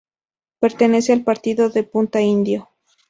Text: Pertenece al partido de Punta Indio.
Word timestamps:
Pertenece 0.59 1.13
al 1.13 1.23
partido 1.23 1.69
de 1.69 1.83
Punta 1.83 2.21
Indio. 2.21 2.71